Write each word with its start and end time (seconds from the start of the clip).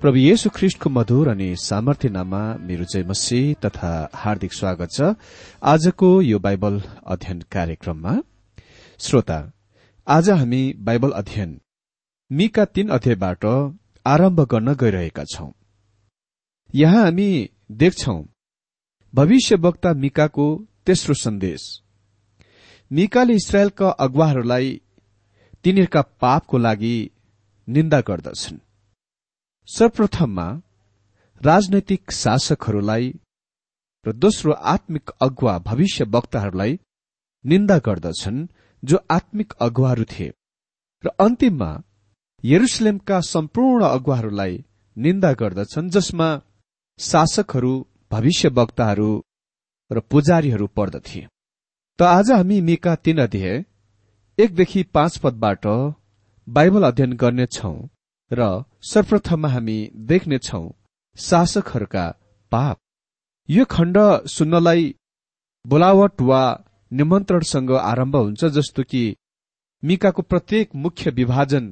प्रभु 0.00 0.16
येशु 0.16 0.50
ख्रिष्टको 0.50 0.90
मधुर 0.90 1.28
अनि 1.28 1.46
सामर्थ्य 1.56 2.08
नाममा 2.08 2.40
मेरो 2.60 2.84
जय 2.84 3.02
मसी 3.02 3.38
तथा 3.64 3.92
हार्दिक 4.14 4.52
स्वागत 4.52 4.90
छ। 4.92 5.14
आजको 5.62 6.08
यो 6.22 6.38
बाइबल 6.38 6.74
अध्ययन 7.06 7.40
कार्यक्रममा 7.52 8.12
श्रोता 9.00 9.38
आज 10.06 10.28
हामी 10.30 10.60
बाइबल 10.88 11.10
अध्ययन 11.12 11.56
मिका 12.30 12.64
तीन 12.74 12.88
अध्यायबाट 12.88 13.44
आरम्भ 14.06 14.40
गर्न 14.52 14.74
गइरहेका 14.74 15.24
छौं। 15.24 15.50
यहाँ 16.74 17.02
हामी 17.04 17.30
देख्छौ 17.80 18.18
भविष्यवक्ता 19.14 19.94
मिकाको 19.94 20.46
तेस्रो 20.86 21.14
सन्देश। 21.14 21.62
मिकाले 22.90 23.34
इसरायलका 23.34 23.88
अगुवाहरूलाई 24.04 24.70
तिनीहरूका 25.64 26.02
पापको 26.20 26.58
लागि 26.58 26.96
निन्दा 27.68 28.00
गर्दछन्। 28.00 28.60
सर्वप्रथममा 29.68 30.46
राजनैतिक 31.40 32.12
शासकहरूलाई 32.12 33.06
र 34.06 34.12
दोस्रो 34.14 34.52
आत्मिक 34.72 35.10
अगुवा 35.20 35.54
भविष्य 35.58 36.04
वक्ताहरूलाई 36.04 36.78
निन्दा 37.44 37.78
गर्दछन् 37.78 38.46
जो 38.82 38.96
आत्मिक 39.10 39.52
अगुवाहरू 39.60 40.04
थिए। 40.04 40.28
र 41.04 41.08
अन्तिममा 41.20 41.70
यरुसलेमका 42.44 43.18
सम्पूर्ण 43.20 43.84
अगुवाहरूलाई 43.86 44.54
निन्दा 44.96 45.32
गर्दछन् 45.32 45.90
जसमा 45.90 46.28
शासकहरू 47.00 47.72
भविष्य 48.12 48.48
वक्ताहरू 48.58 49.10
र 49.90 50.00
पुजारीहरू 50.10 50.66
पर्दथे। 50.76 51.26
त 51.98 52.02
आज 52.02 52.30
हामी 52.30 52.60
मिका 52.60 52.94
तीन 53.04 53.18
अध्याय 53.18 53.64
एकदेखि 54.38 54.82
पाँच 54.94 55.18
पदबाट 55.18 55.66
बाइबल 56.48 56.82
अध्ययन 56.82 57.12
गर्नेछौ। 57.16 57.74
र 58.30 58.64
सर्वप्रथममा 58.82 59.48
हामी 59.48 59.78
देख्नेछौ 60.08 60.62
शासकहरूका 61.18 62.04
पाप। 62.52 62.76
यो 63.48 63.64
खण्ड 63.64 63.98
सुन्नलाई 64.26 64.94
बोलावट 65.64 66.20
वा 66.20 66.42
निमन्त्रणसँग 66.90 67.70
आरम्भ 67.72 68.16
हुन्छ 68.16 68.44
जस्तो 68.56 68.82
कि 68.82 69.02
मिकाको 69.82 70.22
प्रत्येक 70.22 70.74
मुख्य 70.74 71.10
विभाजन 71.10 71.64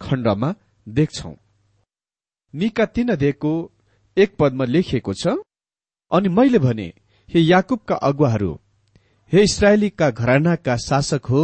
खण्डमा 0.00 0.54
देख्छौ। 0.86 1.32
मिका 2.54 2.84
तीन 2.86 3.08
अध्ययको 3.08 3.52
एक 4.16 4.36
पदमा 4.38 4.64
लेखिएको 4.64 5.12
छ 5.14 5.36
अनि 6.10 6.28
मैले 6.28 6.58
भने 6.58 6.92
हे 7.28 7.40
याकुबका 7.40 7.94
अगुवाहरू 8.08 8.52
हे 9.32 9.42
इसरायलीका 9.42 10.10
घरानाका 10.10 10.76
शासक 10.76 11.26
हो 11.30 11.42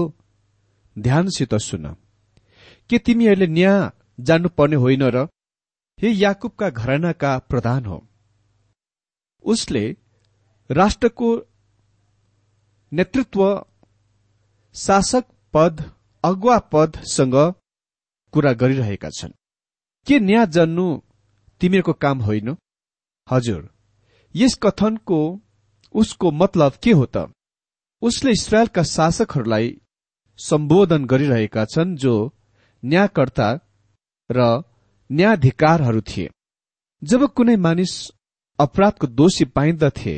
ध्यानसित 0.97 1.55
सुन। 1.63 1.87
के 2.91 2.99
तिमीहरूले 2.99 3.47
न्याय 3.47 3.91
जान्नुपर्ने 4.19 4.77
होइन 4.77 5.03
र 5.03 5.29
हे 5.99 6.11
याकुबका 6.13 6.71
घरानाका 6.71 7.39
प्रधान 7.39 7.85
हो। 7.87 7.99
उसले 9.45 9.97
राष्ट्रको 10.71 11.29
नेतृत्व 12.93 13.43
शासक 14.75 15.25
पद 15.55 15.93
अगुवा 16.25 16.59
पदसँग 16.73 17.35
कुरा 18.33 18.53
गरिरहेका 18.53 19.11
छन्। 19.11 19.33
के 20.07 20.19
न्याय 20.21 20.47
जान्नु 20.47 20.87
तिमीहरूको 21.61 21.93
काम 21.93 22.19
होइन? 22.21 22.57
हजुर 23.31 23.63
यस 24.35 24.55
कथनको 24.63 25.21
उसको 25.95 26.31
मतलब 26.31 26.73
के 26.83 26.93
हो 26.93 27.07
त? 27.07 27.17
उसले 28.03 28.31
इसरायलका 28.33 28.83
शासकहरूलाई 28.83 29.81
सम्बोधन 30.39 31.05
गरिरहेका 31.05 31.65
छन् 31.65 31.97
जो 31.97 32.15
न्यायकर्ता 32.85 33.49
र 34.31 34.63
न्यायाधिकारहरू 35.11 36.01
थिए। 36.01 36.31
जब 37.03 37.21
कुनै 37.27 37.57
मानिस 37.57 37.93
अपराधको 38.59 39.07
दोषी 39.07 39.45
पाइन्दथे 39.57 40.15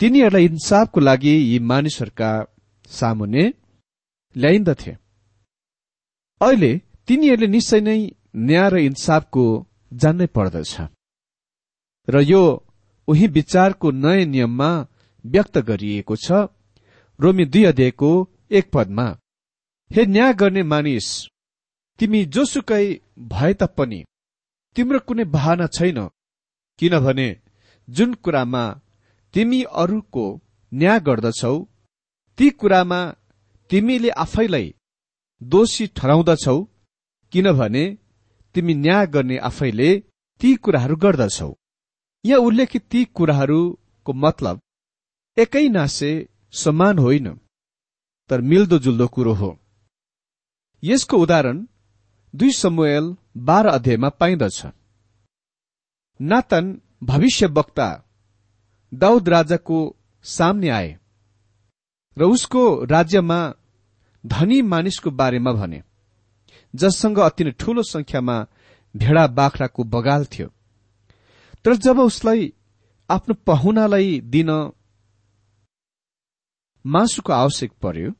तिनीहरूलाई 0.00 0.44
इन्साफको 0.44 1.00
लागि 1.00 1.34
यी 1.50 1.58
मानिसहरूका 1.58 2.30
सामुने 2.88 3.44
ल्याइन्दथे। 4.36 4.92
अहिले 6.40 6.72
तिनीहरूले 7.06 7.46
निश्चय 7.46 7.80
नै 7.80 7.98
न्याय 8.36 8.68
र 8.70 8.74
इन्साफको 8.78 9.44
जान्नै 9.92 10.26
पर्दछ। 10.26 10.72
र 12.08 12.20
यो 12.22 12.42
उही 13.08 13.26
विचारको 13.28 13.90
नयाँ 13.90 14.24
नियममा 14.24 14.70
व्यक्त 15.24 15.58
गरिएको 15.58 16.14
छ 16.16 16.28
रोमी 17.20 17.44
दुई 17.44 17.64
अध्यायको 17.64 18.10
एक 18.50 18.64
पदमा। 18.74 19.06
हे 19.90 20.02
न्याय 20.06 20.32
गर्ने 20.34 20.62
मानिस 20.62 21.06
तिमी 21.98 22.20
जोसुकै 22.34 22.86
भए 23.30 23.52
तापनि 23.60 24.00
तिम्रो 24.76 24.98
कुनै 25.08 25.24
बहाना 25.34 25.66
छैन। 25.76 25.98
किनभने 26.78 27.28
जुन 27.88 28.10
कुरामा 28.24 28.64
तिमी 29.34 29.60
अरूको 29.82 30.24
न्याय 30.72 30.98
गर्दछौ 31.06 31.56
ती 32.38 32.46
कुरामा 32.60 33.00
तिमीले 33.70 34.10
आफैलाई 34.24 34.66
दोषी 35.40 35.86
ठहराउँदछौ 35.96 36.58
किनभने 37.32 37.84
तिमी 38.54 38.74
न्याय 38.76 39.06
गर्ने 39.14 39.36
आफैले 39.48 39.90
ती 40.40 40.54
कुराहरू 40.64 40.96
गर्दछौ। 41.04 41.50
यहाँ 42.24 42.40
उल्लेखित 42.40 42.84
ती 42.90 43.00
कुराहरूको 43.16 44.12
मतलब 44.24 44.60
एकै 45.36 45.66
नासे 45.68 46.10
समान 46.62 46.98
होइन 46.98 47.26
तर 48.30 48.40
मिल्दोजुल्दो 48.50 49.06
कुरो 49.14 49.32
हो। 49.40 49.50
यसको 50.82 51.16
उदाहरण 51.18 51.58
दुई 52.38 52.50
समूहल 52.52 53.06
बाह्र 53.36 53.68
अध्यायमा 53.68 54.08
पाइन्दछ 54.08 54.66
नातन 56.20 56.66
भविष्य 57.02 57.46
वक्ता 57.46 57.86
दाउद 58.92 59.28
राजाको 59.28 59.78
सामने 60.22 60.68
आए 60.68 60.98
र 62.16 62.24
उसको 62.24 62.62
राज्यमा 62.84 63.38
धनी 64.26 64.60
मानिसको 64.62 65.10
बारेमा 65.10 65.52
भने 65.52 65.82
जससँग 66.74 67.18
अति 67.18 67.44
नै 67.44 67.50
ठूलो 67.50 67.82
संख्यामा 67.82 68.36
भेडा 68.94 69.26
बाख्राको 69.26 69.84
बगाल 69.84 70.24
थियो। 70.24 70.48
तर 71.64 71.74
जब 71.74 71.98
उसलाई 71.98 72.52
आफ्नो 73.10 73.34
पहुनालाई 73.46 74.20
दिन 74.20 74.50
मासुको 76.84 77.32
आवश्यक 77.32 77.72
पर्यो 77.82 78.12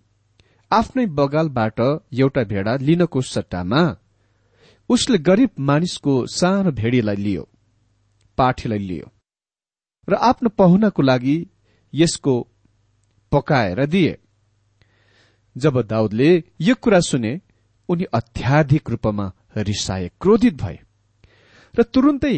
आफ्नै 0.70 1.06
बगालबाट 1.06 1.80
एउटा 1.80 2.44
भेडा 2.44 2.76
लिनको 2.76 3.20
सट्टामा 3.22 3.82
उसले 4.90 5.18
गरिब 5.18 5.50
मानिसको 5.68 6.14
सानो 6.28 6.71
भेडीलाई 6.73 7.16
लियो 7.16 7.49
पाठीलाई 8.38 8.78
लियो 8.78 9.11
र 10.09 10.14
आफ्नो 10.30 10.49
पहुनाको 10.59 11.02
लागि 11.02 11.37
यसको 11.92 12.35
पकाएर 13.33 13.85
दिए। 13.87 14.16
जब 15.57 15.80
दाउदले 15.87 16.30
यो 16.61 16.75
कुरा 16.75 17.00
सुने 17.00 17.33
उनी 17.88 18.04
अत्याधिक 18.14 18.90
रूपमा 18.90 19.26
रिसाए 19.68 20.09
क्रोधित 20.21 20.54
भए 20.54 20.78
र 21.75 21.83
तुरुन्तै 21.85 22.37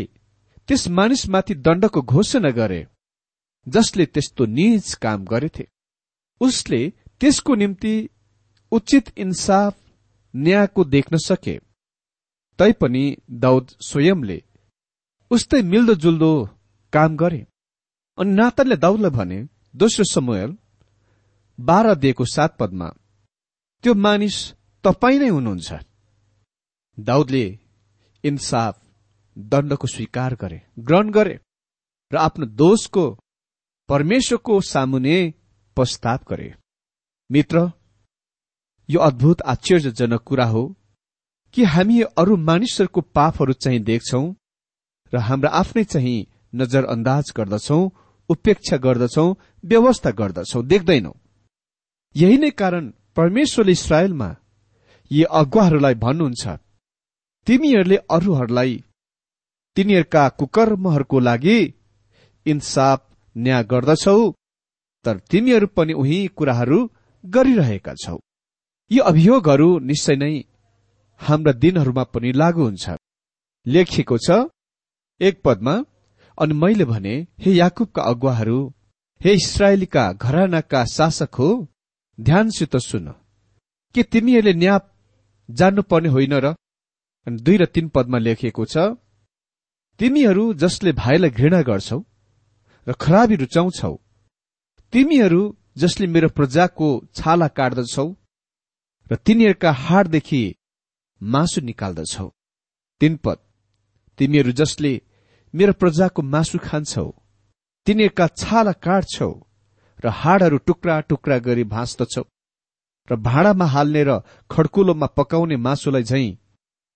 त्यस 0.69 0.89
मानिसमाथि 0.99 1.55
दण्डको 1.57 2.03
घोषणा 2.05 2.51
गरे 2.51 2.87
जसले 3.67 4.05
त्यस्तो 4.07 4.47
निज 4.49 4.95
काम 4.95 5.25
गरेथे। 5.25 5.67
उसले 6.41 6.81
त्यसको 7.21 7.55
निम्ति 7.55 7.95
उचित 8.73 9.13
इन्साफ 9.19 9.75
न्यायको 10.35 10.85
देख्न 10.87 11.17
सके। 11.21 11.59
तैपनि 12.61 13.05
दाउद 13.43 13.67
स्वयंले 13.89 14.39
उस्तै 15.31 15.61
मिल्दोजुल्दो 15.73 16.33
काम 16.93 17.17
गरे। 17.17 17.41
अनि 18.19 18.31
नातनले 18.39 18.77
दाउदलाई 18.77 19.11
भने 19.11 19.39
दोस्रो 19.81 20.05
समूहल 20.13 20.51
बाह्र 21.59 21.95
दिएको 22.03 22.25
सात 22.35 22.57
पदमा 22.61 22.89
त्यो 23.85 23.95
मानिस 24.05 24.37
तपाईँ 24.85 25.19
नै 25.21 25.29
हुनुहुन्छ। 25.29 25.69
दाउदले 26.99 27.45
इन्साफ 28.25 28.75
दण्डको 29.37 29.87
स्वीकार 29.87 30.35
गरे 30.43 30.61
ग्रहण 30.87 31.11
गरे 31.17 31.37
र 32.11 32.17
आफ्नो 32.17 32.47
दोषको 32.61 33.05
परमेश्वरको 33.89 34.61
सामुने 34.73 35.17
प्रस्ताव 35.77 36.21
गरे। 36.31 36.49
मित्र 37.31 37.57
यो 38.89 38.99
अद्भुत 39.01 39.43
आश्चर्यजनक 39.53 40.23
कुरा 40.29 40.47
हो। 40.47 40.63
कि 41.55 41.65
हामी 41.65 42.01
अरू 42.21 42.37
मानिसहरूको 42.49 43.01
पापहरू 43.17 43.53
चाहिँ 43.53 43.81
देख्छौ 43.81 44.23
र 45.13 45.19
हाम्रा 45.19 45.51
आफ्नै 45.61 45.85
चाहिँ 45.85 46.27
नजरअन्दाज 46.55 47.33
गर्दछौ 47.37 47.81
उपेक्षा 48.31 48.77
गर्दछौ 48.77 49.27
व्यवस्था 49.65 50.11
गर्दछौ 50.11 50.63
देख्दैनौ। 50.63 51.13
यही 52.17 52.37
नै 52.39 52.51
कारण 52.51 52.85
परमेश्वरले 53.17 53.73
इसरायलमा 53.73 54.29
यी 55.11 55.23
अगुवाहरूलाई 55.33 55.95
भन्नुहुन्छ 55.95 56.45
तिमीहरूले 57.47 57.97
अरूहरूलाई 58.11 58.75
तिनीहरूका 59.77 60.29
कुकर्महरूको 60.39 61.19
लागि 61.21 61.59
इन्साफ 62.47 63.01
न्याय 63.37 63.63
गर्दछौ 63.65 64.21
तर 65.05 65.19
तिमीहरू 65.31 65.67
पनि 65.77 65.93
उही 65.93 66.19
कुराहरू 66.37 66.79
गरिरहेका 67.25 67.95
छौ। 67.95 68.17
यी 68.91 68.99
अभियोगहरू 69.11 69.69
निश्चय 69.81 70.17
नै 70.17 70.33
हाम्रा 71.21 71.53
दिनहरूमा 71.53 72.05
पनि 72.05 72.33
लागू 72.33 72.63
हुन्छ 72.63 72.91
लेखिएको 73.67 74.19
छ 74.19 74.31
एक 75.21 75.43
पदमा 75.45 75.85
अनि 76.39 76.55
मैले 76.55 76.85
भने 76.85 77.27
हे 77.39 77.53
याकुबका 77.53 78.03
अगुवाहरू 78.03 78.59
हे 79.21 79.33
इसरायलीका 79.35 80.13
घरानाका 80.13 80.85
शासक 80.85 81.35
हो 81.35 81.49
ध्यानसित 82.21 82.77
सुन। 82.77 83.09
के 83.95 84.03
तिमीहरूले 84.03 84.53
न्याय 84.55 84.81
जान्नुपर्ने 85.51 86.09
होइन 86.09 86.35
र? 86.35 86.55
दुई 87.27 87.57
र 87.57 87.65
तीन 87.67 87.89
पदमा 87.89 88.19
लेखिएको 88.19 88.65
छ 88.65 88.77
तिमीहरू 90.01 90.45
जसले 90.55 90.93
भाइलाई 90.93 91.31
घृणा 91.31 91.61
गर्छौ 91.63 91.99
र 92.87 92.93
खराबी 92.93 93.35
रुचाउँछौ 93.35 93.95
तिमीहरू 94.93 95.43
जसले 95.77 96.07
मेरो 96.07 96.29
प्रजाको 96.29 96.89
छाला 97.15 97.49
काट्दछौ 97.49 98.09
र 99.13 99.17
तिनीहरूका 99.17 99.73
हाडदेखि 99.73 100.43
मासु 101.21 101.61
निकाल्दछौ। 101.61 102.29
तीन 103.01 103.17
पद 103.25 103.39
तिमीहरू 104.19 104.53
जसले 104.61 104.93
मेरो 105.55 105.73
प्रजाको 105.81 106.23
मासु 106.35 106.59
खान्छौ 106.59 107.07
तिनीहरूका 107.87 108.27
छाला 108.41 108.73
काट्छौ 108.85 109.33
र 110.05 110.09
हाडहरू 110.21 110.59
टुक्रा 110.69 111.01
टुक्रा 111.09 111.37
गरी 111.47 111.65
भाँच्दछौ 111.75 112.25
र 113.09 113.17
भाँडामा 113.27 113.67
हाल्ने 113.75 114.03
र 114.09 114.11
खड्कुलोमा 114.51 115.07
पकाउने 115.19 115.57
मासुलाई 115.67 116.03
झैं 116.03 116.37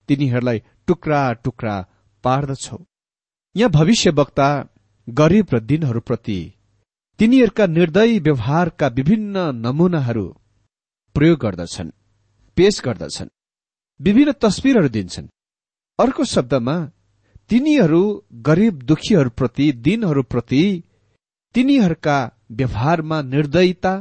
तिनीहरूलाई 0.09 0.59
टुक्रा 0.87 1.21
टुक्रा 1.43 1.75
पार्दछौ। 2.23 2.77
यहाँ 3.55 3.71
भविष्य 3.71 4.09
वक्ता 4.19 4.47
गरीब 5.07 5.45
र 5.53 5.59
दिनहरूप्रति 5.69 6.39
तिनीहरूका 7.19 7.65
निर्दयी 7.67 8.19
व्यवहारका 8.19 8.87
विभिन्न 8.97 9.37
नमूनाहरू 9.65 10.25
प्रयोग 11.15 11.39
गर्दछन् 11.39 11.91
पेश 12.57 12.81
गर्दछन्। 12.85 13.34
विभिन्न 13.99 14.31
तस्विरहरू 14.41 14.89
दिन्छन्। 14.89 15.27
अर्को 15.99 16.23
शब्दमा 16.25 16.75
तिनीहरू 17.49 18.01
गरीब 18.47 18.81
दुखीहरूप्रति 18.81 19.71
दिनहरूप्रति 19.85 20.63
तिनीहरूका 21.55 22.17
व्यवहारमा 22.51 23.21
निर्दयता 23.21 23.93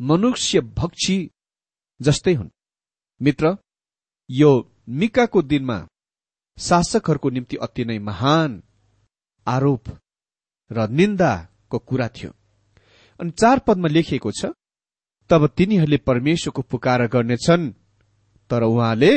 मनुष्य 0.00 0.60
भक्षी 0.60 1.18
जस्तै 2.00 2.34
हुन्। 2.34 2.50
मित्र 3.20 3.56
यो 4.30 4.50
मिकाको 4.88 5.42
दिनमा 5.42 5.78
शासकहरूको 6.58 7.30
निम्ति 7.30 7.56
अति 7.56 7.84
नै 7.84 7.98
महान 7.98 8.62
आरोप 9.46 9.88
र 10.70 10.88
निन्दाको 10.88 11.78
कुरा 11.78 12.08
थियो। 12.08 12.30
अनि 13.20 13.30
चार 13.30 13.58
पदमा 13.58 13.88
लेखिएको 13.88 14.30
छ 14.30 14.52
तब 15.30 15.46
तिनीहरूले 15.56 15.96
परमेश्वरको 16.08 16.62
पुकार 16.62 17.06
गर्नेछन्। 17.06 17.74
तर 18.50 18.62
उहाँले 18.62 19.12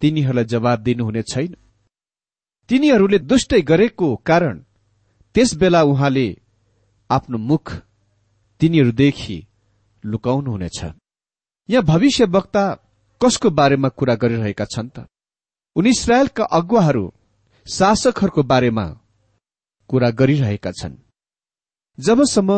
तिनीहरूलाई 0.00 0.44
जवाब 0.44 0.78
दिनुहुने 0.80 1.22
छैन। 1.22 1.56
तिनीहरूले 2.68 3.18
दुष्टै 3.18 3.60
गरेको 3.62 4.08
कारण 4.26 4.56
त्यस 5.34 5.54
बेला 5.54 5.82
उहाँले 5.82 6.26
आफ्नो 7.10 7.38
मुख 7.38 7.72
तिनीहरूदेखि 8.60 9.38
लुकाउनुहुनेछ। 10.04 10.80
यहाँ 11.68 11.84
भविष्य 11.84 12.24
वक्ता 12.24 12.64
कसको 13.20 13.50
बारेमा 13.50 13.88
कुरा 13.88 14.14
गरिरहेका 14.14 14.64
छन् 14.64 14.88
त? 14.88 15.06
उनी 15.76 15.90
इसरायलका 15.90 16.44
अगुवाहरू 16.44 17.04
शासकहरूको 17.66 18.42
बारेमा 18.42 18.86
कुरा 19.90 20.10
गरिरहेका 20.10 20.70
छन्। 20.72 20.94
जबसम्म 21.98 22.50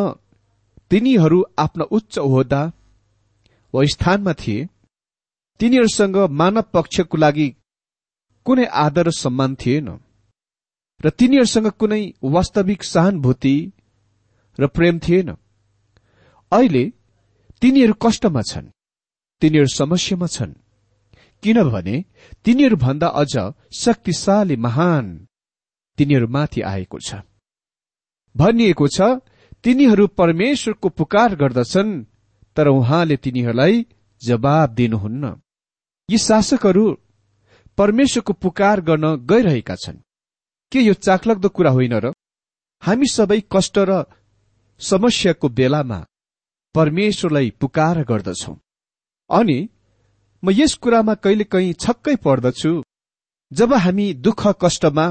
तिनीहरू 0.90 1.38
आफ्ना 1.58 1.85
उच्च 1.85 2.18
ओहदा 2.18 2.62
वा 3.75 3.85
स्थानमा 3.85 4.32
थिए 4.32 4.68
तिनीहरूसँग 5.61 6.17
मानव 6.31 6.65
पक्षको 6.75 7.17
लागि 7.17 7.49
कुनै 8.47 8.65
आदर 8.65 9.11
सम्मान 9.11 9.55
थिएन। 9.55 9.88
र 11.00 11.11
तिनीहरूसँग 11.11 11.69
कुनै 11.71 12.03
वास्तविक 12.25 12.85
सहानुभूति 12.85 13.57
र 14.59 14.67
प्रेम 14.67 14.99
थिएन। 14.99 15.29
अहिले 16.53 16.85
तिनीहरू 17.61 17.95
कष्टमा 18.03 18.43
छन्। 18.43 18.73
तिनीहरू 19.43 19.69
समस्यामा 19.75 20.27
छन्। 20.27 20.53
किनभने 21.43 21.97
तिनीहरूभन्दा 22.45 23.09
अझ 23.15 23.35
शक्तिशाली 23.79 24.57
महान 24.57 25.05
तिनीहरूमाथि 25.99 26.61
आएको 26.62 26.99
छ। 26.99 27.15
भनिएको 28.35 28.87
छ 28.88 29.00
तिनीहरू 29.65 30.07
परमेश्वरको 30.07 30.88
पुकार 30.88 31.35
गर्दछन् 31.37 31.93
तर 32.57 32.69
उहाँले 32.69 33.17
तिनीहरूलाई 33.17 33.87
जवाब 34.23 34.69
दिनुहुन्न। 34.71 35.25
यी 36.09 36.19
शासकहरू 36.19 36.85
परमेश्वरको 37.79 38.33
पुकार 38.33 38.81
गर्न 38.81 39.05
गइरहेका 39.27 39.75
छन्। 39.75 39.97
के 40.73 40.81
यो 40.81 40.95
चाखलग्दो 40.95 41.49
कुरा 41.49 41.71
होइन 41.71 41.95
र? 41.95 42.12
हामी 42.83 43.07
सबै 43.07 43.41
कष्ट 43.53 43.79
र 43.79 44.05
समस्याको 44.81 45.49
बेलामा 45.49 45.99
परमेश्वरलाई 46.75 47.50
पुकार 47.61 48.03
गर्दछौ। 48.05 48.57
अनि 49.31 49.59
म 50.43 50.50
यस 50.50 50.75
कुरामा 50.75 51.15
कहिले 51.15 51.45
कहीँ 51.45 51.73
छक्कै 51.75 52.17
पर्दछु 52.17 52.73
जब 53.53 53.75
हामी 53.75 54.07
दुःख 54.15 54.43
कष्टमा 54.62 55.07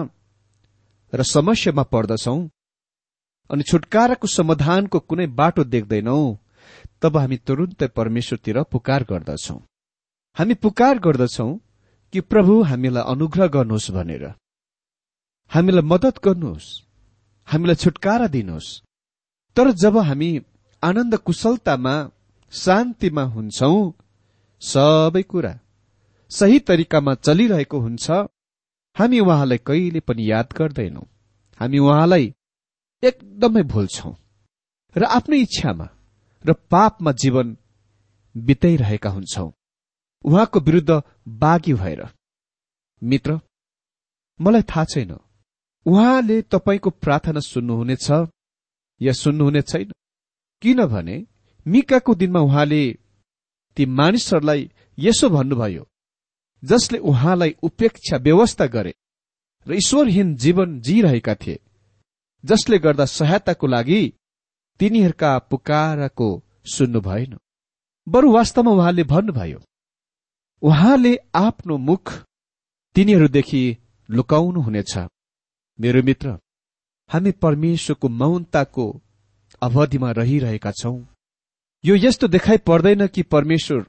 र 1.13 1.23
समस्यामा 1.23 1.83
पर्दछौ 1.93 2.37
अनि 3.49 3.63
छुटकाराको 3.63 4.27
समाधानको 4.27 4.99
कुनै 4.99 5.27
बाटो 5.39 5.63
देख्दैनौ 5.63 6.19
तब 7.01 7.17
हामी 7.17 7.37
तुरुन्तै 7.37 7.87
परमेश्वरतिर 7.87 8.63
पुकार 8.63 9.03
गर्दछौ। 9.03 9.57
हामी 10.37 10.53
पुकार 10.53 10.99
गर्दछौ 10.99 11.47
कि 12.13 12.21
प्रभु 12.21 12.61
हामीलाई 12.63 13.03
अनुग्रह 13.03 13.47
गर्नुहोस् 13.47 13.91
भनेर। 13.91 14.25
हामीलाई 15.51 15.81
मदत 15.81 16.15
गर्नुहोस्। 16.23 16.67
हामीलाई 17.47 17.75
छुटकारा 17.75 18.27
दिनुहोस्। 18.27 18.69
तर 19.55 19.71
जब 19.71 19.97
हामी 19.97 20.29
आनन्द 20.83 21.15
कुशलतामा 21.17 21.95
शान्तिमा 22.53 23.23
हुन्छौ 23.23 23.73
सबै 24.61 25.23
कुरा 25.23 25.53
सही 26.31 26.59
तरिकामा 26.59 27.13
चलिरहेको 27.15 27.79
हुन्छ 27.79 28.11
हामी 28.95 29.19
उहाँलाई 29.19 29.57
कहिले 29.57 29.99
पनि 29.99 30.31
याद 30.31 30.47
गर्दैनौ। 30.57 31.03
हामी 31.59 31.77
उहाँलाई 31.79 32.33
एकदमै 33.03 33.63
भुल्छौ 33.63 34.15
र 34.95 35.03
आफ्नै 35.03 35.37
इच्छामा 35.37 35.87
र 36.45 36.53
पापमा 36.71 37.11
जीवन 37.11 37.57
बिताइरहेका 38.35 39.09
हुन्छौ। 39.09 39.53
उहाँको 40.25 40.59
विरुद्ध 40.59 41.01
बाघी 41.27 41.73
भएर। 41.73 42.07
मित्र 43.01 43.39
मलाई 44.41 44.61
थाहा 44.61 44.85
छैन। 44.85 45.17
उहाँले 45.85 46.41
तपाईँको 46.41 46.89
प्रार्थना 46.89 47.39
सुन्नुहुनेछ? 47.39 48.07
या 49.01 49.13
सुन्नुहुने 49.13 49.61
छैन? 49.61 49.91
किनभने 50.61 51.25
मिकाको 51.67 52.15
दिनमा 52.15 52.39
उहाँले 52.39 52.81
ती 53.77 53.85
मानिसहरूलाई 53.85 54.71
यसो 54.99 55.29
भन्नुभयो 55.29 55.87
जसले 56.63 56.97
उहाँलाई 56.99 57.55
उपेक्षा 57.63 58.17
व्यवस्था 58.17 58.65
गरे 58.65 58.93
र 59.67 59.73
ईश्वरहीन 59.73 60.35
जीवन 60.35 60.79
जीरहेका 60.81 61.35
थिए 61.35 61.59
जसले 62.45 62.77
गर्दा 62.79 63.05
सहायताको 63.05 63.67
लागि 63.67 64.01
तिनीहरूका 64.79 65.37
पुकारको 65.39 66.27
सुन्नु 66.65 67.01
भएन। 67.01 67.37
बरु 68.07 68.31
वास्तवमा 68.31 68.71
उहाँले 68.71 69.03
भन्नुभयो 69.03 69.59
उहाँले 70.61 71.15
आफ्नो 71.35 71.77
मुख 71.77 72.13
तिनीहरूदेखि 72.95 73.77
लुकाउनु 74.09 74.61
हुनेछ 74.61 74.97
मेरो 75.79 76.03
मित्र 76.03 76.37
हामी 77.09 77.31
परमेश्वरको 77.31 78.09
मौनताको 78.09 78.85
अवधिमा 79.61 80.11
रहिरहेका 80.11 80.71
छौं। 80.71 81.05
यो 81.83 81.95
यस्तो 81.95 82.27
देखाइ 82.27 82.57
पर्दैन 82.57 83.07
कि 83.07 83.23
परमेश्वर 83.23 83.85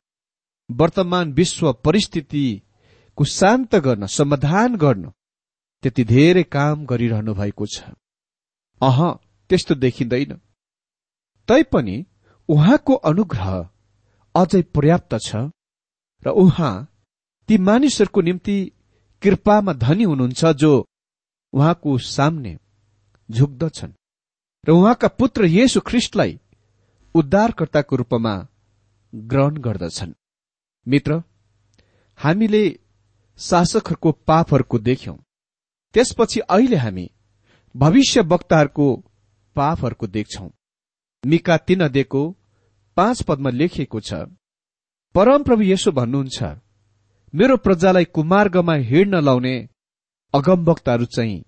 वर्तमान 0.70 1.32
विश्व 1.32 1.72
परिस्थितिको 1.72 3.25
शान्त 3.25 3.76
गर्न 3.76 4.06
समाधान 4.06 4.76
गर्न 4.76 5.12
त्यति 5.82 6.04
धेरै 6.04 6.42
काम 6.42 6.87
गरिरहनु 6.87 7.34
भएको 7.34 7.66
छ। 7.66 7.82
अह 8.80 8.98
त्यस्तो 9.50 9.75
देखिँदैन। 9.75 10.40
तैपनि 11.48 12.04
उहाँको 12.48 12.94
अनुग्रह 12.94 13.68
अझै 14.34 14.62
पर्याप्त 14.62 15.18
छ। 15.22 15.37
र 16.26 16.28
उहाँ 16.28 16.75
ती 17.48 17.58
मानिसहरूको 17.58 18.20
निम्ति 18.20 18.72
कृपामा 19.22 19.72
धनी 19.72 20.04
हुनुहुन्छ 20.04 20.44
जो 20.44 20.72
उहाँको 21.52 21.98
सामने 21.98 22.56
झुक्दछन् 23.30 23.92
र 24.64 24.70
उहाँका 24.70 25.08
पुत्र 25.08 25.44
येशु 25.44 25.80
ख्रिष्टलाई 25.80 26.40
उद्धारकर्ताको 27.14 27.96
रूपमा 27.96 28.34
ग्रहण 29.14 29.56
गर्दछन्। 29.56 30.12
मित्र 30.87 31.22
हामीले 32.18 32.78
शासकहरूको 33.38 34.12
पापहरूको 34.12 34.78
देख्यौं। 34.78 35.16
त्यसपछि 35.94 36.40
अहिले 36.40 36.76
हामी 36.76 37.10
भविष्य 37.76 38.20
वक्ताहरूको 38.20 39.04
पापहरूको 39.56 40.06
देख्छौं। 40.06 40.48
मिका 41.26 41.56
तीन 41.56 41.80
अध्ययको 41.80 42.22
पाँच 42.96 43.22
पदमा 43.22 43.50
लेखिएको 43.50 44.00
छ 44.00 44.14
परमप्रभु 45.15 45.62
यसो 45.62 45.91
भन्नुहुन्छ 45.93 46.38
मेरो 47.35 47.57
प्रजालाई 47.57 48.05
कुमार्गमा 48.17 48.75
हिँड्न 48.91 49.21
लाउने 49.25 49.55
अगमवक्ताहरू 50.35 51.05
चाहिँ 51.17 51.45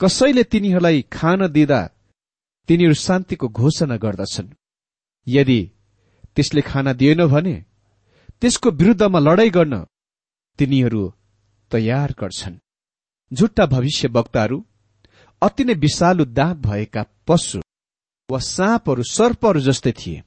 कसैले 0.00 0.44
तिनीहरूलाई 0.44 1.02
खान 1.12 1.46
दिँदा 1.48 1.80
तिनीहरू 2.68 2.94
शान्तिको 2.94 3.48
घोषणा 3.48 3.96
गर्दछन्। 3.96 4.54
यदि 5.26 5.60
त्यसले 6.34 6.60
खाना 6.60 6.92
दिएन 7.00 7.26
भने 7.26 7.56
त्यसको 8.40 8.70
विरूद्धमा 8.70 9.18
लडाई 9.18 9.50
गर्न 9.50 9.74
तिनीहरू 10.58 11.02
तयार 11.70 12.14
गर्छन्। 12.20 12.56
झुट्टा 13.32 13.66
भविष्य 13.66 14.08
वक्ताहरू 14.08 14.58
अति 15.42 15.64
नै 15.64 15.74
विषालु 15.74 16.24
दाँत 16.38 16.56
भएका 16.66 17.02
पशु 17.28 17.60
वा 18.28 18.38
साँपहरू 18.38 19.02
सर्पहरू 19.02 19.60
जस्तै 19.60 19.92
थिए। 19.92 20.22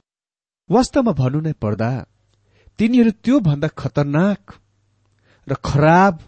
वास्तवमा 0.70 1.12
भन्नु 1.20 1.40
नै 1.40 1.52
पर्दा 1.62 1.90
तिनीहरू 2.78 3.10
त्योभन्दा 3.24 3.68
खतरनाक 3.78 4.54
र 5.46 5.54
खराब 5.64 6.18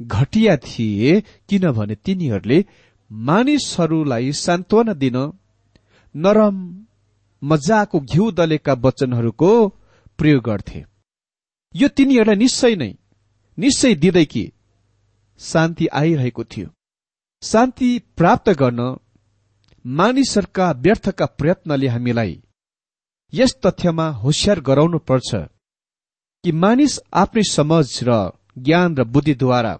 घटिया 0.00 0.56
थिए 0.56 1.20
किनभने 1.48 1.94
तिनीहरूले 2.04 2.58
मानिसहरूलाई 3.10 4.32
सान्त्वना 4.36 4.92
दिन 4.94 5.16
नरम 6.14 6.56
मजाको 7.42 8.00
घिउ 8.02 8.30
दलेका 8.30 8.72
वचनहरूको 8.84 9.50
प्रयोग 10.18 10.42
गर्थे। 10.44 10.84
यो 11.74 11.88
तिनीहरूलाई 11.88 12.36
निश्चय 12.36 12.74
नै 12.76 12.92
निश्चय 13.58 13.94
दिँदै 13.94 14.24
कि 14.24 14.44
शान्ति 15.40 15.86
आइरहेको 15.92 16.44
थियो। 16.44 16.68
शान्ति 17.42 17.90
प्राप्त 18.16 18.50
गर्न 18.50 18.80
मानिसहरूका 19.84 20.70
व्यर्थका 20.84 21.26
प्रयत्नले 21.38 21.88
हामीलाई 21.88 22.40
यस 23.32 23.52
तथ्यमा 23.66 24.06
होसियार 24.22 24.60
गराउनु 24.60 24.98
पर्छ 24.98 25.30
कि 26.46 26.52
मानिस 26.54 26.98
आफ्नै 27.12 27.42
समझ 27.42 27.86
र 28.06 28.10
ज्ञान 28.58 28.94
र 28.96 29.04
बुद्धिद्वारा 29.04 29.72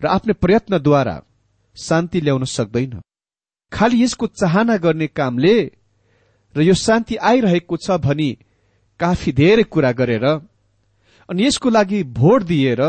र 0.00 0.06
आफ्नै 0.06 0.34
प्रयत्नद्वारा 0.34 1.16
शान्ति 1.76 2.20
ल्याउन 2.20 2.44
सक्दैन। 2.46 3.00
खालि 3.72 4.02
यसको 4.02 4.26
चाहना 4.32 4.76
गर्ने 4.76 5.06
कामले 5.08 5.56
र 6.54 6.62
यो 6.62 6.74
शान्ति 6.74 7.16
आइरहेको 7.30 7.76
छ 7.76 7.98
भनी 7.98 8.30
काफी 9.00 9.32
धेरै 9.32 9.64
कुरा 9.64 9.92
गरेर 9.92 10.26
अनि 11.28 11.46
यसको 11.46 11.68
लागि 11.70 12.02
भोट 12.14 12.42
दिएर 12.42 12.82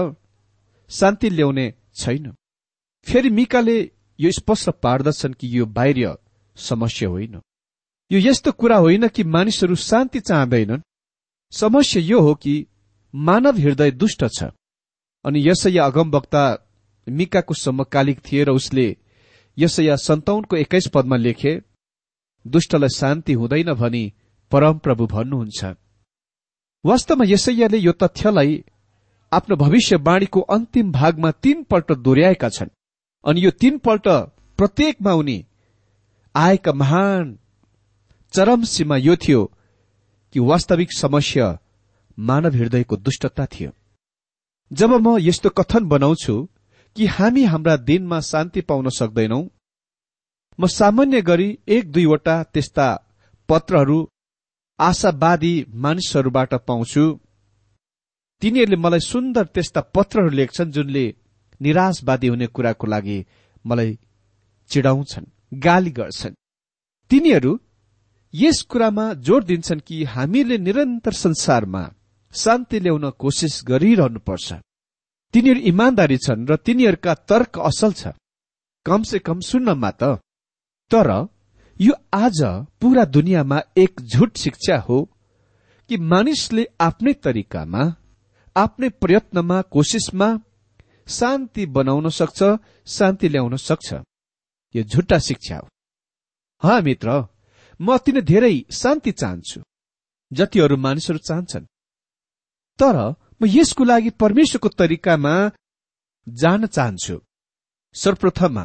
शान्ति 0.89 1.29
ल्याउने 1.29 1.67
छैन। 1.95 2.31
फेरि 3.07 3.29
मिकाले 3.29 3.77
यो 4.19 4.31
स्पष्ट 4.31 4.69
पार्दछन् 4.85 5.33
कि 5.33 5.57
यो 5.57 5.65
बाहिर 5.65 6.17
समस्या 6.57 7.09
होइन। 7.09 7.41
यो 8.11 8.19
यस्तो 8.29 8.51
कुरा 8.51 8.77
होइन 8.77 9.07
कि 9.07 9.23
मानिसहरू 9.25 9.75
शान्ति 9.89 10.19
चाहँदैनन्। 10.19 10.85
समस्या 11.53 12.03
यो 12.03 12.19
हो 12.21 12.33
कि 12.35 12.65
मानव 13.13 13.57
हृदय 13.57 13.91
दुष्ट 13.91 14.25
छ। 14.25 14.51
अनि 15.25 15.39
यसैया 15.49 15.85
अगमवक्ता 15.85 16.43
मिकाको 17.07 17.53
समकालिक 17.53 18.19
थिए 18.21 18.43
र 18.43 18.49
उसले 18.51 18.95
यसैया 19.57 19.95
सन्ताउनको 19.95 20.55
एक्काइस 20.55 20.87
पदमा 20.93 21.15
लेखे 21.15 21.61
दुष्टलाई 22.45 22.89
शान्ति 22.89 23.33
हुँदैन 23.33 23.73
भनी 23.73 24.03
परमप्रभु 24.51 25.05
भन्नुहुन्छ। 25.07 25.75
वास्तवमा 26.85 27.25
यसैयाले 27.27 27.77
यो 27.77 27.91
तथ्यलाई 27.91 28.63
आफ्नो 29.31 29.55
भविष्यवाणीको 29.55 30.39
अन्तिम 30.49 30.91
भागमा 30.91 31.31
तीनपल्ट 31.43 31.91
दोहोऱ्याएका 31.91 32.49
छन्। 32.49 32.69
अनि 33.23 33.45
यो 33.45 33.51
तीनपल्ट 33.51 34.07
प्रत्येकमा 34.59 35.13
उनी 35.13 35.37
आएका 36.35 36.73
महान 36.73 37.37
चरम 38.33 38.63
सीमा 38.63 38.97
यो 38.97 39.15
थियो 39.15 39.43
कि 40.33 40.39
वास्तविक 40.39 40.93
समस्या 40.93 41.47
मानव 42.19 42.55
हृदयको 42.55 42.95
दुष्टता 42.97 43.45
थियो। 43.45 43.71
जब 44.71 44.91
म 44.93 45.17
यस्तो 45.19 45.49
कथन 45.49 45.87
बनाउँछु 45.87 46.35
कि 46.95 47.05
हामी 47.05 47.43
हाम्रा 47.43 47.75
दिनमा 47.77 48.19
शान्ति 48.21 48.61
पाउन 48.61 48.89
सक्दैनौ 48.89 49.41
म 50.59 50.67
सामान्य 50.67 51.21
गरी 51.21 51.47
एक 51.67 51.91
दुईवटा 51.91 52.35
त्यस्ता 52.43 52.87
पत्रहरू 53.49 53.99
आशावादी 54.79 55.53
मानिसहरूबाट 55.75 56.53
पाउँछु। 56.67 57.05
तिनीहरूले 58.41 58.75
मलाई 58.75 58.99
सुन्दर 58.99 59.45
त्यस्ता 59.45 59.81
पत्रहरू 59.95 60.29
लेख्छन् 60.29 60.71
जुनले 60.71 61.05
निराशवादी 61.61 62.27
हुने 62.27 62.47
कुराको 62.47 62.87
लागि 62.87 63.17
मलाई 63.65 63.97
चिडाउँछन् 64.69 65.25
गाली 65.63 65.91
गर्छन्। 65.91 66.39
तिनीहरू 67.11 67.59
यस 68.33 68.61
कुरामा 68.61 69.13
जोड़ 69.25 69.43
दिन्छन् 69.43 69.85
कि 69.87 70.03
हामीले 70.03 70.57
निरन्तर 70.57 71.13
संसारमा 71.13 71.83
शान्ति 72.33 72.79
ल्याउन 72.79 73.09
कोसिस 73.21 73.61
गरिरहनुपर्छ। 73.67 74.47
तिनीहरू 75.33 75.59
इमान्दारी 75.71 76.17
छन् 76.17 76.47
र 76.49 76.55
तिनीहरूका 76.55 77.13
तर्क 77.29 77.59
असल 77.59 77.91
छ। 77.93 78.13
कमसे 78.85 79.19
कम 79.19 79.39
सुन्नमा 79.39 79.91
त 79.91 80.03
तर 80.91 81.09
यो 81.77 81.93
आज 82.13 82.39
पूरा 82.81 83.03
दुनियाँमा 83.05 83.59
एक 83.77 84.01
झुट 84.01 84.37
शिक्षा 84.37 84.77
हो 84.79 84.97
कि 85.89 85.97
मानिसले 86.11 86.63
आफ्नै 86.81 87.13
तरिकामा 87.23 87.83
आफ्नै 88.55 88.89
प्रयत्नमा 89.01 89.61
कोसिसमा 89.73 90.29
शान्ति 91.07 91.65
बनाउन 91.65 92.09
सक्छ 92.09 92.39
शान्ति 92.87 93.27
ल्याउन 93.29 93.55
सक्छ। 93.57 93.87
यो 94.75 94.83
झुट्टा 94.83 95.17
शिक्षा 95.19 95.57
हो। 95.57 95.67
हा 96.63 96.79
मित्र 96.81 97.09
म 97.79 97.93
अति 97.93 98.11
धेरै 98.21 98.55
शान्ति 98.71 99.11
चाहन्छु। 99.11 99.59
जति 100.31 100.59
अरू 100.59 100.77
मानिसहरू 100.77 101.19
चाहन्छन्। 101.27 101.65
तर 102.79 102.95
म 103.41 103.45
यसको 103.47 103.83
लागि 103.83 104.09
परमेश्वरको 104.21 104.69
तरिकामा 104.79 105.33
जान 106.27 106.65
चाहन्छु। 106.67 107.15
सर्वप्रथममा 107.95 108.63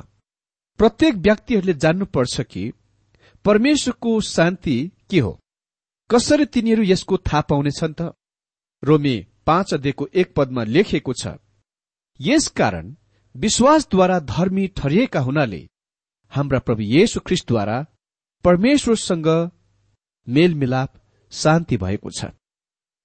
प्रत्येक 0.81 1.15
व्यक्तिहरूले 1.27 1.75
जान्नुपर्छ 1.83 2.41
कि 2.53 2.65
परमेश्वरको 3.45 4.21
शान्ति 4.21 4.77
के 5.11 5.19
हो। 5.19 5.33
कसरी 6.11 6.45
तिनीहरू 6.47 6.83
यसको 6.83 7.17
थाहा 7.19 7.41
पाउनेछन् 7.51 7.95
त? 7.99 8.13
रोमी 8.83 9.17
पाँच 9.47 9.75
अध्ययको 9.75 10.09
एक 10.15 10.35
पदमा 10.37 10.63
लेखिएको 10.65 11.13
छ 11.13 11.37
यसकारण 12.21 12.95
विश्वासद्वारा 13.35 14.19
धर्मी 14.33 14.67
ठरिएका 14.77 15.21
हुनाले 15.21 15.63
हाम्रा 16.33 16.59
प्रभु 16.59 16.83
येशु 16.83 17.21
ख्रिस्टद्वारा 17.27 17.79
परमेश्वरसँग 18.45 19.29
मेलमिलाप 20.27 20.91
शान्ति 21.33 21.77
भएको 21.77 22.11
छ। 22.11 22.25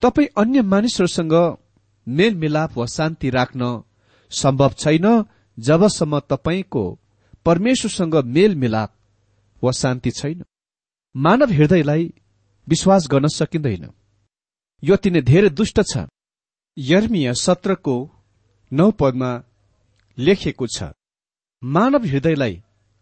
तपाईँ 0.01 0.27
अन्य 0.37 0.61
मानिसहरूसँग 0.61 1.33
मेलमिलाप 2.07 2.77
वा 2.77 2.85
शान्ति 2.85 3.29
राख्न 3.29 3.63
सम्भव 4.31 4.73
छैन 4.77 5.07
जबसम्म 5.57 6.19
तपाईँको 6.19 6.83
परमेश्वरसँग 7.45 8.15
मेलमिलाप 8.27 8.93
वा 9.63 9.71
शान्ति 9.71 10.11
छैन। 10.11 10.43
मानव 11.15 11.51
हृदयलाई 11.51 12.13
विश्वास 12.67 13.07
गर्न 13.11 13.27
सकिँदैन। 13.27 13.89
यो 14.83 14.95
अति 14.95 15.09
नै 15.09 15.21
धेरै 15.21 15.49
दुष्ट 15.49 15.81
छ। 15.91 16.05
यर्मिया 16.77 17.33
सत्रको 17.33 17.95
नौ 18.71 18.89
पदमा 18.91 19.31
लेखिएको 20.17 20.67
छ 20.67 20.91
मानव 21.63 22.05
हृदयलाई 22.05 22.61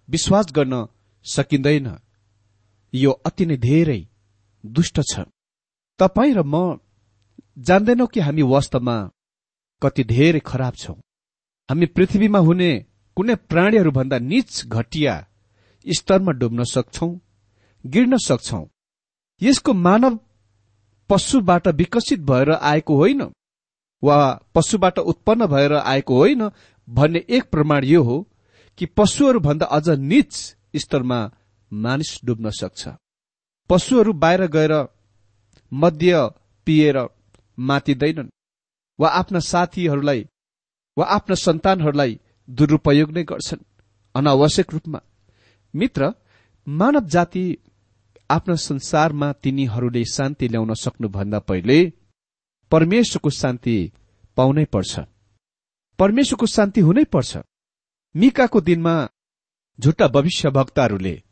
विश्वास 0.10 0.52
गर्न 0.52 0.86
सकिँदैन। 1.26 1.88
यो 2.94 3.12
अति 3.12 3.46
नै 3.46 3.58
धेरै 3.58 4.02
दुष्ट 4.64 5.02
छ। 5.12 5.26
तपाईँ 6.00 6.34
र 6.34 6.42
म 6.44 6.80
जान्दैनौ 7.58 8.06
कि 8.06 8.20
हामी 8.20 8.42
वास्तवमा 8.42 8.98
कति 9.82 10.04
धेरै 10.04 10.40
खराब 10.40 10.74
छौं। 10.74 10.96
हामी 11.70 11.86
पृथ्वीमा 11.86 12.40
हुने 12.40 12.72
कुनै 13.18 13.36
प्राणीहरूभन्दा 13.36 14.18
निच 14.20 14.66
घटिया 14.68 15.16
स्तरमा 15.86 16.32
डुब्न 16.32 16.64
सक्छौ 16.64 17.10
गिर्न 17.86 18.18
सक्छौ। 18.18 18.64
यसको 19.42 19.74
मानव 19.74 20.20
पशुबाट 21.10 21.68
विकसित 21.68 22.20
भएर 22.20 22.52
आएको 22.52 22.96
होइन 22.96 23.22
वा 24.04 24.18
पशुबाट 24.56 25.00
उत्पन्न 25.00 25.46
भएर 25.46 25.74
आएको 25.74 26.16
होइन 26.16 26.50
भन्ने 26.88 27.26
एक 27.30 27.44
प्रमाण 27.52 27.84
यो 27.84 28.04
हो 28.04 28.18
कि 28.78 28.86
पशुहरूभन्दा 28.86 29.66
अझ 29.66 29.90
निच 29.90 30.34
स्तरमा 30.76 31.20
मानिस 31.72 32.20
डुब्न 32.26 32.50
सक्छ। 32.50 32.88
पशुहरू 33.70 34.14
बाहिर 34.14 34.46
गएर 34.48 34.74
मध्य 35.72 36.30
पिएर 36.68 36.98
मातिँदैनन् 37.60 38.30
वा 39.00 39.10
आफ्ना 39.10 39.40
साथीहरूलाई 39.40 40.28
वा 40.98 41.06
आफ्ना 41.06 41.36
सन्तानहरूलाई 41.36 42.20
दुरूपयोग 42.50 43.12
नै 43.12 43.24
गर्छन्। 43.24 43.66
अनावश्यक 44.16 44.74
रूपमा। 44.74 45.02
मित्र 45.76 46.14
मानव 46.68 47.06
जाति 47.06 47.58
आफ्नो 48.30 48.56
संसारमा 48.56 49.34
तिनीहरूले 49.34 50.04
शान्ति 50.06 50.48
ल्याउन 50.48 50.74
सक्नुभन्दा 50.74 51.40
पहिले 51.40 51.94
परमेश्वरको 52.72 53.30
शान्ति 53.30 53.92
पाउनै 54.38 54.66
पर्छ। 54.66 55.00
परमेश्वरको 56.00 56.46
शान्ति 56.46 56.82
हुनै 56.82 57.04
पर्छ। 57.04 57.38
मिकाको 58.16 58.62
दिनमा 58.62 59.10
झुट्टा 59.80 60.08
भविष्य 60.08 60.50
भक्तहरूले 60.50 61.24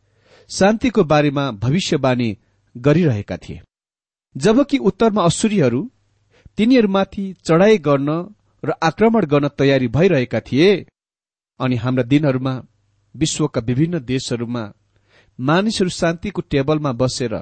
शान्तिको 0.50 1.04
बारेमा 1.04 1.52
भविष्यवाणी 1.52 2.38
गरिरहेका 2.78 3.38
थिए। 3.38 3.62
जबकि 4.38 4.78
उत्तरमा 4.78 5.24
असुरीहरू 5.24 5.92
तिनीहरूमाथि 6.58 7.26
चढ़ाई 7.46 7.78
गर्न 7.78 8.10
र 8.64 8.74
आक्रमण 8.84 9.26
गर्न 9.26 9.48
तयारी 9.58 9.88
भइरहेका 9.88 10.40
थिए। 10.40 10.70
अनि 11.60 11.76
हाम्रा 11.76 12.04
दिनहरूमा 12.04 12.54
विश्वका 13.16 13.62
विभिन्न 13.62 14.00
देशहरूमा 14.06 14.64
मानिसहरू 15.40 15.90
शान्तिको 15.90 16.42
टेबलमा 16.52 16.92
बसेर 16.92 17.34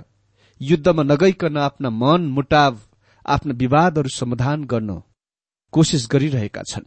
युद्धमा 0.62 1.04
नगइकन 1.04 1.58
आफ्ना 1.58 1.89
मन 2.02 2.21
मुटाव 2.28 2.80
आफ्ना 3.26 3.54
विवादहरू 3.54 4.10
समाधान 4.10 4.63
गर्न 4.63 5.02
कोसिस 5.73 6.08
गरिरहेका 6.12 6.62
छन्। 6.63 6.86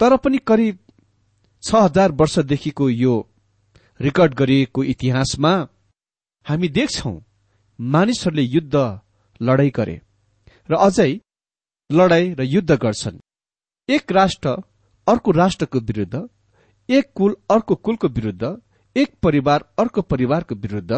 तर 0.00 0.16
पनि 0.16 0.38
करिब 0.38 0.78
छ 1.62 1.74
हजार 1.74 2.12
वर्षदेखिको 2.12 2.88
यो 2.88 3.14
रेकर्ड 4.00 4.34
गरिएको 4.34 4.84
इतिहासमा 4.84 5.52
हामी 6.46 6.68
देख्छौ 6.68 7.12
मानिसहरूले 7.78 8.42
युद्ध 8.42 8.74
लडाई 9.40 9.70
गरे। 9.70 9.96
र 10.68 10.74
अझै 10.78 11.10
लडाई 11.90 12.34
र 12.34 12.42
युद्ध 12.42 12.70
गर्छन्। 12.72 13.18
एक 13.88 14.12
राष्ट्र 14.12 14.48
अर्को 15.06 15.30
राष्ट्रको 15.30 15.78
विरूद्ध 15.80 16.28
एक 16.88 17.12
कुल 17.14 17.36
अर्को 17.50 17.74
कुलको 17.74 18.08
विरूद्ध 18.08 18.56
एक 18.96 19.14
परिवार 19.22 19.64
अर्को 19.78 20.02
परिवारको 20.02 20.54
विरूद्ध 20.54 20.92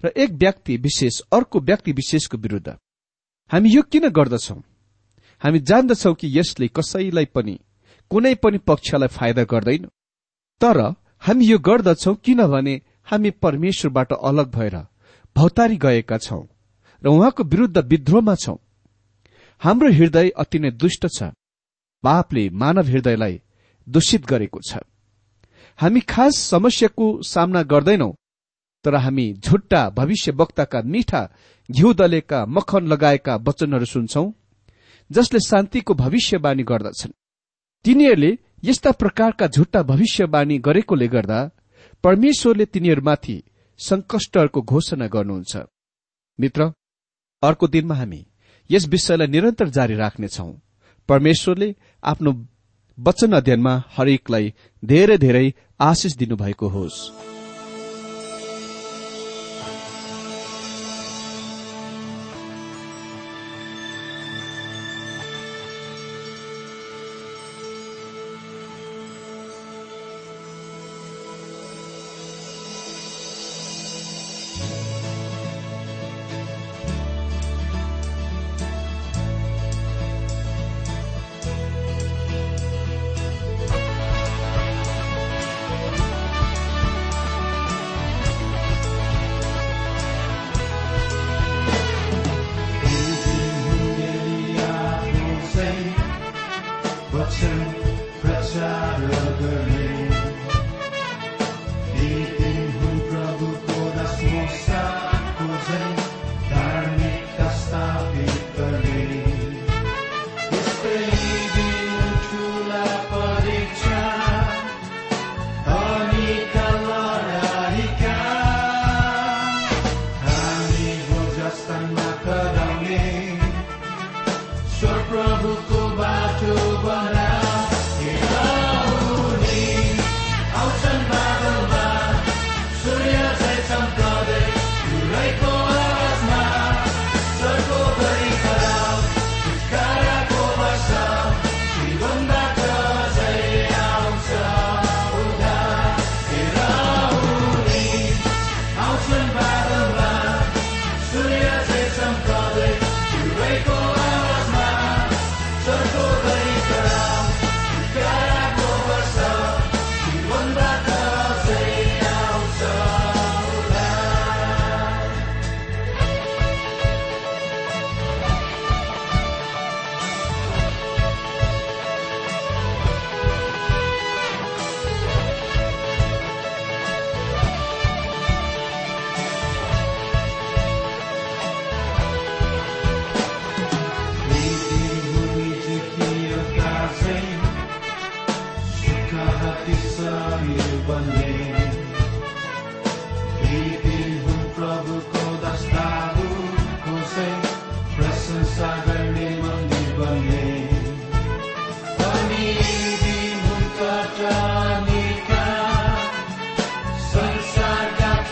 र 0.00 0.08
एक 0.16 0.32
व्यक्ति 0.32 0.76
विशेष 0.76 1.20
अर्को 1.32 1.60
व्यक्ति 1.60 1.92
विशेषको 1.92 2.38
विरूद्ध। 2.38 2.76
हामी 3.50 3.70
यो 3.70 3.82
किन 3.82 4.08
गर्दछौ? 4.08 4.54
हामी 5.42 5.58
जान्दछौ 5.60 6.12
कि 6.14 6.38
यसले 6.38 6.68
कसैलाई 6.68 7.24
पनि 7.24 7.58
कुनै 8.10 8.34
पनि 8.34 8.58
पक्षलाई 8.58 9.08
फाइदा 9.08 9.44
गर्दैन। 9.44 9.88
तर 10.60 10.80
हामी 11.20 11.46
यो 11.46 11.58
गर्दछौ 11.60 12.14
किनभने 12.14 12.80
हामी 13.04 13.30
परमेश्वरबाट 13.42 14.12
अलग 14.12 14.52
भएर 14.52 14.76
भौतारी 15.36 15.76
गएका 15.76 16.18
छौं 16.18 16.44
र 17.02 17.08
उहाँको 17.08 17.44
विरूद्ध 17.44 17.78
विद्रोहमा 17.78 18.34
छौं। 18.34 18.56
हाम्रो 19.62 19.90
हृदय 19.92 20.28
अति 20.36 20.58
नै 20.58 20.70
दुष्ट 20.72 21.06
छ। 21.08 21.30
पापले 22.04 22.48
मानव 22.52 22.86
हृदयलाई 22.86 23.40
दूषित 23.86 24.26
गरेको 24.26 24.60
छ। 24.60 24.78
हामी 25.78 26.00
खास 26.02 26.38
समस्याको 26.50 27.06
सामना 27.22 27.62
गर्दैनौ 27.62 28.10
तर 28.84 28.94
हामी 28.94 29.26
झुट्टा 29.34 29.88
भविष्य 29.90 30.32
वक्ताका 30.32 30.82
मिठा 30.84 31.22
घिउ 31.68 31.92
दलेका 31.92 32.44
मखन 32.46 32.86
लगाएका 32.86 33.36
वचनहरू 33.46 33.84
सुन्छौ 33.84 34.24
जसले 35.10 35.40
शान्तिको 35.40 35.94
भविष्यवाणी 35.94 36.62
गर्दछन्। 36.62 37.12
तिनीहरूले 37.84 38.30
यस्ता 38.64 38.90
प्रकारका 38.92 39.46
झुट्टा 39.46 39.82
भविष्यवाणी 39.82 40.58
गरेकोले 40.58 41.08
गर्दा 41.08 41.40
परमेश्वरले 42.04 42.64
तिनीहरूमाथि 42.66 43.36
संकष्टहरूको 43.80 44.60
घोषणा 44.62 45.06
गर्नुहुन्छ। 45.06 45.56
मित्र 46.38 46.72
अर्को 47.42 47.66
दिनमा 47.68 47.94
हामी 47.94 48.20
यस 48.70 48.88
विषयलाई 48.88 49.26
निरन्तर 49.26 49.68
जारी 49.68 49.94
राख्नेछौ। 49.94 50.50
परमेश्वरले 51.08 51.74
आफ्नो 52.04 52.32
वचन 52.98 53.32
अध्ययनमा 53.32 53.74
हरेकलाई 53.96 54.54
धेरै 54.84 55.18
धेरै 55.18 55.46
आशिष 55.80 56.16
दिनुभएको 56.16 56.68
होस्। 56.68 57.35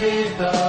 the 0.04 0.63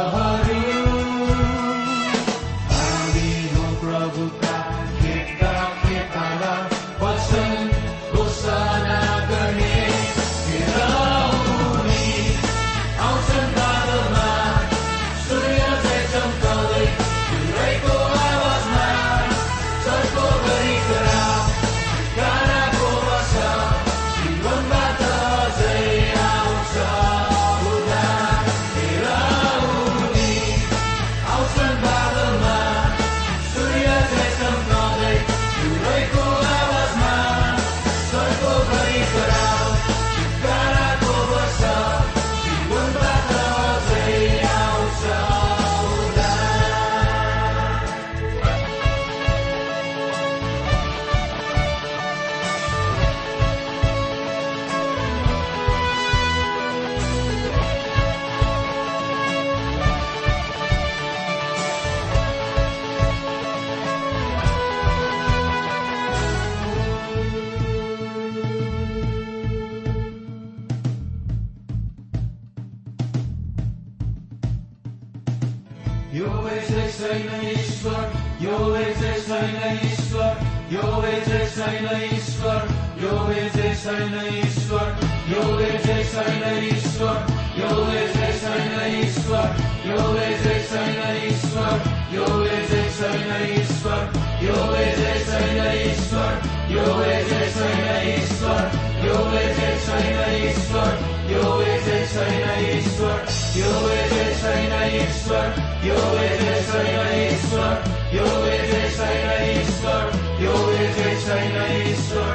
Ishwar, 105.25 105.49
Yo 105.83 105.95
Vijay 106.13 107.33
Ishwar, 107.33 107.77
Yo 108.13 108.25
Vijay 108.45 109.57
Ishwar, 109.61 110.05
Yo 110.39 110.53
Vijay 110.69 111.93
Ishwar. 111.93 112.34